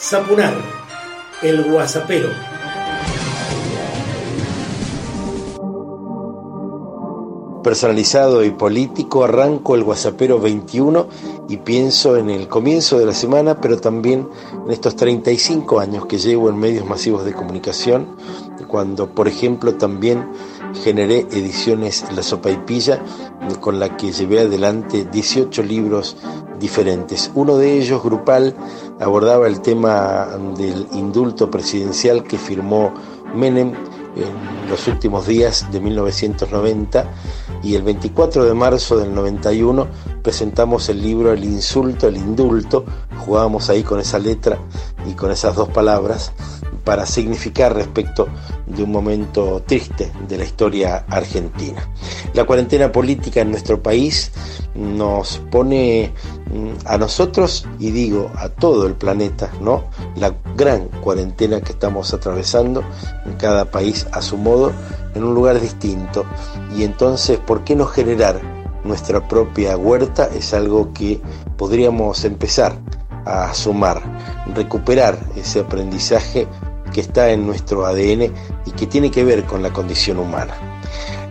[0.00, 0.54] Zapunar,
[1.42, 2.28] el guasapero.
[7.64, 11.08] Personalizado y político, arranco el Guasapero 21
[11.48, 14.28] y pienso en el comienzo de la semana, pero también
[14.64, 18.16] en estos 35 años que llevo en medios masivos de comunicación,
[18.68, 20.28] cuando, por ejemplo, también
[20.82, 23.02] generé ediciones La Sopa y Pilla,
[23.60, 26.16] con la que llevé adelante 18 libros
[26.58, 27.30] diferentes.
[27.34, 28.54] Uno de ellos, grupal,
[29.00, 32.92] abordaba el tema del indulto presidencial que firmó
[33.34, 33.74] Menem
[34.16, 37.04] en los últimos días de 1990
[37.62, 39.86] y el 24 de marzo del 91
[40.22, 42.84] presentamos el libro El insulto, el indulto,
[43.24, 44.58] jugábamos ahí con esa letra
[45.06, 46.32] y con esas dos palabras
[46.88, 48.28] para significar respecto
[48.66, 51.86] de un momento triste de la historia argentina.
[52.32, 54.32] La cuarentena política en nuestro país
[54.74, 56.14] nos pone
[56.50, 59.84] mm, a nosotros y digo a todo el planeta, ¿no?
[60.16, 62.82] La gran cuarentena que estamos atravesando
[63.26, 64.72] en cada país a su modo,
[65.14, 66.24] en un lugar distinto.
[66.74, 68.40] Y entonces, ¿por qué no generar
[68.82, 70.30] nuestra propia huerta?
[70.34, 71.20] Es algo que
[71.58, 72.78] podríamos empezar
[73.26, 74.00] a sumar,
[74.54, 76.48] recuperar ese aprendizaje
[76.92, 78.32] que está en nuestro ADN
[78.66, 80.54] y que tiene que ver con la condición humana.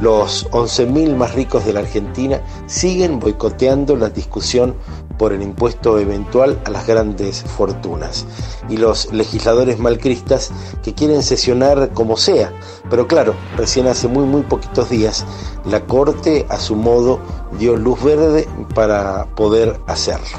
[0.00, 4.74] Los 11.000 más ricos de la Argentina siguen boicoteando la discusión
[5.16, 8.26] por el impuesto eventual a las grandes fortunas
[8.68, 10.50] y los legisladores malcristas
[10.82, 12.52] que quieren sesionar como sea.
[12.90, 15.24] Pero claro, recién hace muy muy poquitos días
[15.64, 17.20] la Corte a su modo
[17.58, 20.38] dio luz verde para poder hacerlo.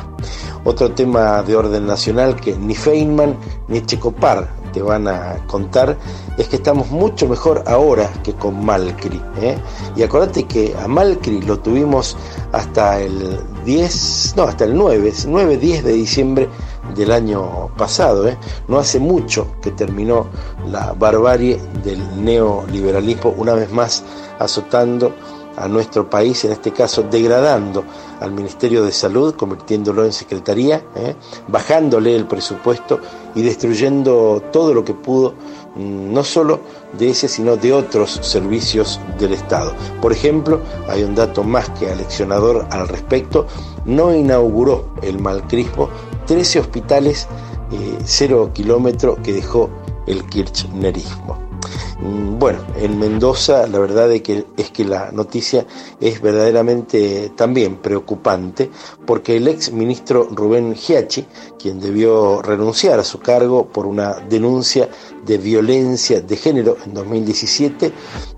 [0.65, 3.37] Otro tema de orden nacional que ni Feynman
[3.69, 5.97] ni Checopar te van a contar
[6.37, 9.21] es que estamos mucho mejor ahora que con Malcri.
[9.41, 9.57] ¿eh?
[9.95, 12.17] Y acuérdate que a Malcri lo tuvimos
[12.51, 16.49] hasta el 10, no, hasta el 9, 9, 10 de diciembre
[16.95, 18.27] del año pasado.
[18.27, 18.37] ¿eh?
[18.67, 20.27] No hace mucho que terminó
[20.69, 24.03] la barbarie del neoliberalismo, una vez más
[24.39, 25.13] azotando
[25.55, 27.83] a nuestro país, en este caso degradando
[28.19, 31.15] al Ministerio de Salud, convirtiéndolo en secretaría, ¿eh?
[31.47, 32.99] bajándole el presupuesto
[33.35, 35.33] y destruyendo todo lo que pudo,
[35.75, 36.61] mm, no solo
[36.97, 39.73] de ese, sino de otros servicios del Estado.
[40.01, 43.47] Por ejemplo, hay un dato más que aleccionador al respecto,
[43.85, 45.89] no inauguró el malcrispo
[46.25, 47.27] 13 hospitales
[47.71, 49.69] eh, cero kilómetro que dejó
[50.05, 51.52] el kirchnerismo.
[51.99, 55.65] Mm, bueno, en Mendoza la verdad es que, es que la noticia
[55.99, 58.69] es verdaderamente también preocupante
[59.05, 61.25] porque el ex ministro Rubén Giachi,
[61.59, 64.89] quien debió renunciar a su cargo por una denuncia
[65.25, 67.93] de violencia de género en 2017,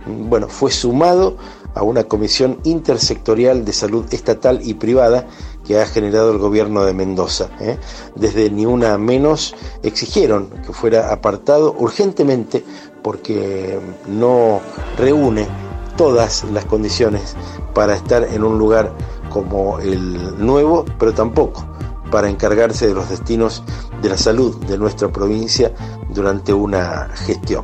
[0.05, 1.37] mm, bueno, fue sumado
[1.75, 5.27] a una comisión intersectorial de salud estatal y privada
[5.65, 7.49] que ha generado el gobierno de Mendoza.
[7.59, 7.77] ¿eh?
[8.15, 12.63] Desde Ni Una Menos exigieron que fuera apartado urgentemente
[13.05, 14.61] porque no
[14.97, 15.47] reúne
[15.95, 17.35] todas las condiciones
[17.75, 18.91] para estar en un lugar
[19.29, 21.67] como el nuevo, pero tampoco
[22.09, 23.61] para encargarse de los destinos
[24.01, 25.71] de la salud de nuestra provincia
[26.09, 27.63] durante una gestión.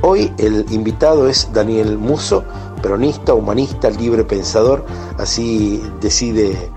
[0.00, 2.42] Hoy el invitado es Daniel Muso,
[2.80, 4.86] peronista, humanista, libre pensador,
[5.18, 6.70] así decide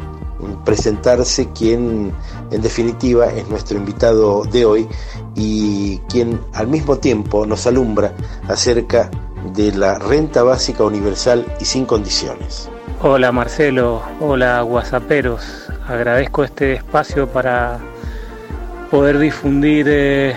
[0.66, 2.12] presentarse quien
[2.52, 4.88] en definitiva es nuestro invitado de hoy
[5.36, 8.14] y quien al mismo tiempo nos alumbra
[8.48, 9.10] acerca
[9.54, 12.70] de la renta básica universal y sin condiciones.
[13.02, 17.80] Hola Marcelo, hola guasaperos, agradezco este espacio para
[18.90, 20.36] poder difundir eh,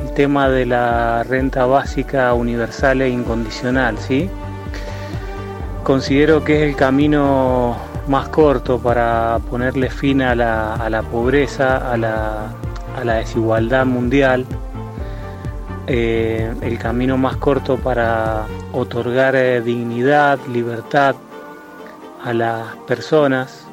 [0.00, 4.28] el tema de la renta básica universal e incondicional, ¿sí?
[5.82, 7.76] Considero que es el camino
[8.06, 12.52] más corto para ponerle fin a la, a la pobreza, a la,
[12.96, 14.44] a la, desigualdad mundial,
[15.86, 21.16] eh, el camino más corto para otorgar eh, dignidad, libertad
[22.22, 23.66] a las personas.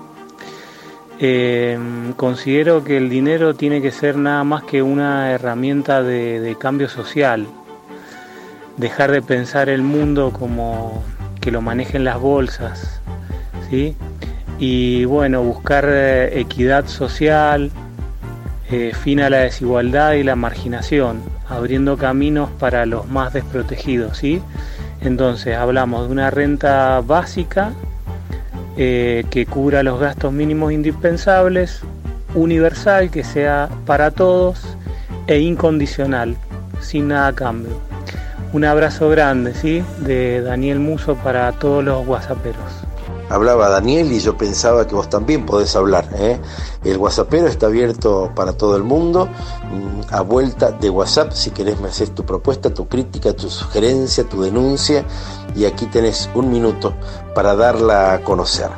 [1.20, 1.78] Eh,
[2.16, 6.88] considero que el dinero tiene que ser nada más que una herramienta de, de cambio
[6.88, 7.48] social,
[8.78, 11.04] dejar de pensar el mundo como
[11.48, 13.00] que lo manejen las bolsas,
[13.70, 13.96] ¿sí?
[14.60, 17.72] y bueno, buscar eh, equidad social,
[18.70, 24.42] eh, fin a la desigualdad y la marginación, abriendo caminos para los más desprotegidos, ¿sí?
[25.00, 27.72] Entonces hablamos de una renta básica
[28.76, 31.80] eh, que cubra los gastos mínimos indispensables,
[32.36, 34.76] universal, que sea para todos
[35.28, 36.36] e incondicional,
[36.82, 37.87] sin nada a cambio.
[38.58, 39.84] Un abrazo grande, ¿sí?
[40.00, 42.77] De Daniel Muso para todos los guasaperos.
[43.30, 46.10] Hablaba Daniel y yo pensaba que vos también podés hablar.
[46.16, 46.40] ¿eh?
[46.84, 51.80] El WhatsAppero está abierto para todo el mundo, mm, a vuelta de WhatsApp, si querés
[51.80, 55.06] me haces tu propuesta, tu crítica, tu sugerencia, tu denuncia,
[55.56, 56.94] y aquí tenés un minuto
[57.34, 58.70] para darla a conocer.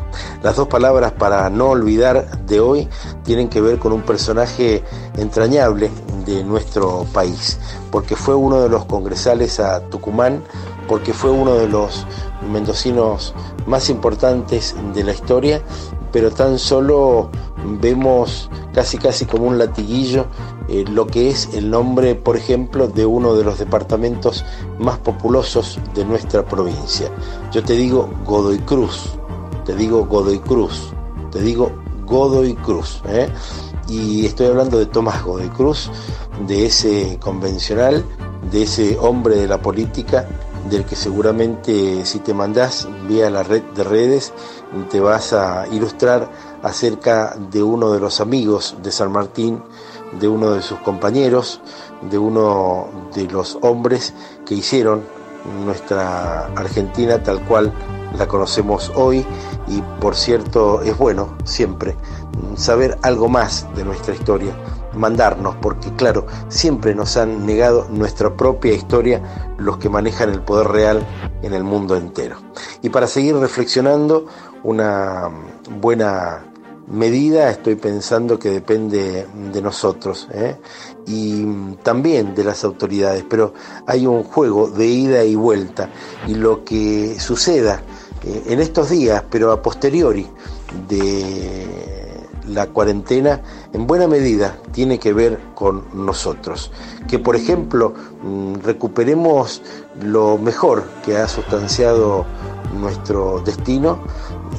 [0.44, 2.88] Las dos palabras para no olvidar de hoy
[3.24, 4.84] tienen que ver con un personaje
[5.18, 5.92] entrañable
[6.26, 7.60] de nuestro país,
[7.92, 10.44] porque fue uno de los congresales a Tucumán,
[10.90, 12.06] porque fue uno de los
[12.52, 13.34] mendocinos
[13.68, 15.62] más importantes de la historia,
[16.12, 17.30] pero tan solo
[17.80, 20.26] vemos casi casi como un latiguillo
[20.68, 24.46] eh, lo que es el nombre, por ejemplo, de uno de los departamentos
[24.80, 27.10] más populosos de nuestra provincia.
[27.52, 29.14] Yo te digo Godoy Cruz,
[29.66, 30.92] te digo Godoy Cruz,
[31.32, 31.72] te digo
[32.06, 33.02] Godoy Cruz.
[33.08, 33.30] ¿eh?
[33.88, 35.90] Y estoy hablando de Tomás Godoy Cruz,
[36.48, 38.06] de ese convencional,
[38.52, 40.28] de ese hombre de la política
[40.70, 44.34] del que seguramente si te mandás vía la red de redes
[44.90, 46.30] te vas a ilustrar
[46.64, 49.64] acerca de uno de los amigos de San Martín,
[50.20, 51.62] de uno de sus compañeros,
[52.10, 54.14] de uno de los hombres
[54.46, 55.04] que hicieron
[55.66, 57.74] nuestra Argentina tal cual
[58.18, 59.26] la conocemos hoy.
[59.68, 61.96] Y por cierto es bueno siempre
[62.56, 64.54] saber algo más de nuestra historia
[64.94, 69.22] mandarnos, porque claro, siempre nos han negado nuestra propia historia
[69.58, 71.08] los que manejan el poder real
[71.42, 72.38] en el mundo entero.
[72.82, 74.26] Y para seguir reflexionando,
[74.64, 75.30] una
[75.80, 76.44] buena
[76.90, 80.58] medida estoy pensando que depende de nosotros ¿eh?
[81.06, 81.46] y
[81.84, 83.54] también de las autoridades, pero
[83.86, 85.90] hay un juego de ida y vuelta
[86.28, 87.84] y lo que suceda
[88.24, 90.28] eh, en estos días, pero a posteriori
[90.88, 91.99] de
[92.50, 93.42] la cuarentena
[93.74, 96.72] en buena medida tiene que ver con nosotros.
[97.08, 97.94] Que por ejemplo
[98.24, 99.62] mm, recuperemos
[100.02, 102.26] lo mejor que ha sustanciado
[102.80, 104.00] nuestro destino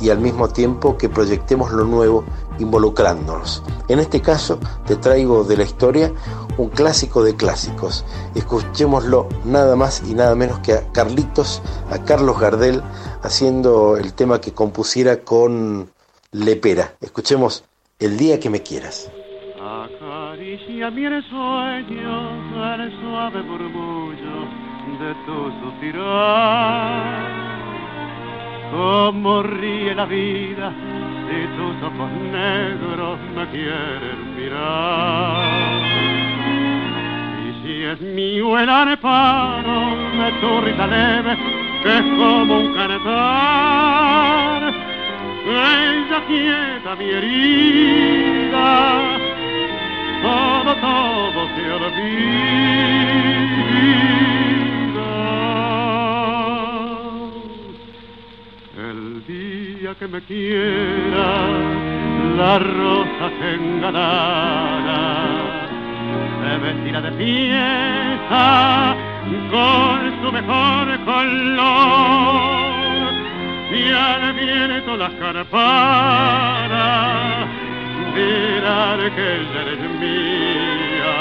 [0.01, 2.25] y al mismo tiempo que proyectemos lo nuevo
[2.59, 3.63] involucrándonos.
[3.89, 6.13] En este caso te traigo de la historia
[6.59, 8.05] un clásico de clásicos.
[8.35, 12.83] Escuchémoslo nada más y nada menos que a Carlitos, a Carlos Gardel,
[13.23, 15.91] haciendo el tema que compusiera con
[16.33, 16.95] Lepera.
[17.01, 17.65] Escuchemos
[18.01, 19.13] el día que me quieras.
[19.61, 24.49] Acaricia mi sueño el suave murmullo
[24.99, 27.41] de tu suspirar.
[28.71, 30.73] Como ríe la vida
[31.27, 35.83] si tus ojos negros me quieren mirar.
[37.45, 39.81] Y si es mío el areparo
[40.17, 41.37] de tu risa leve,
[41.83, 44.90] que es como un cantar ella
[46.27, 48.69] quieta mi herida,
[50.23, 52.71] todo, todo se olvida.
[58.77, 61.29] El día que me quiera,
[62.37, 65.03] la rosa se engalara,
[66.43, 68.97] se vestirá de fiesta
[69.51, 72.10] con su mejor color
[74.91, 76.79] viento las carparas
[78.15, 81.19] dirán que ella eres mía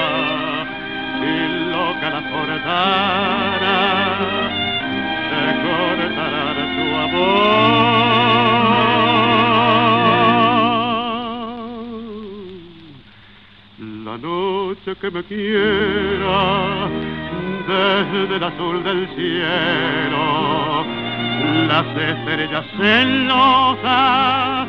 [1.22, 1.26] y
[1.72, 3.80] loca la forzara
[5.30, 7.50] se cortará su amor.
[14.06, 16.40] La noche que me quiera
[17.68, 20.59] desde el azul del cielo
[21.70, 24.68] las estrellas celosas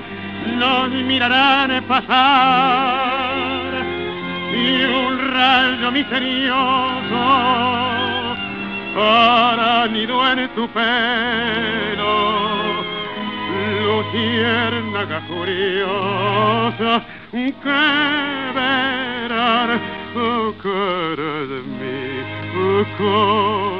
[0.58, 3.72] los mirarán pasar
[4.52, 7.22] y un rayo misterioso
[8.94, 12.14] para nido en tu pelo
[13.86, 17.02] luciérnaga curiosa
[17.32, 17.80] que
[18.56, 19.80] verán
[20.62, 21.96] cara de mi
[22.98, 23.79] corazón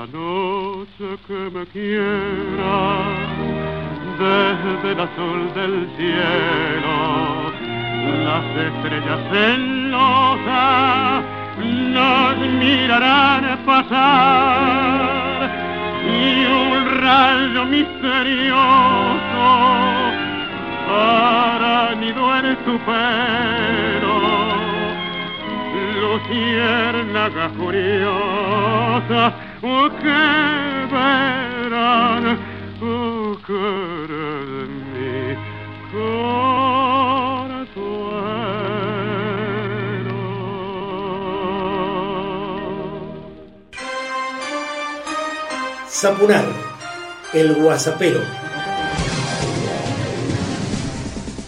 [0.00, 2.76] La noche que me quiera
[4.18, 6.96] desde el azul del cielo.
[8.24, 11.22] Las estrellas celosas
[11.92, 15.00] nos mirarán pasar
[16.08, 19.48] y un rayo misterioso
[20.88, 24.16] para nido en tu pelo.
[26.00, 27.46] Luciérnaga
[45.90, 46.44] Zapunar,
[47.34, 48.39] el guasapero.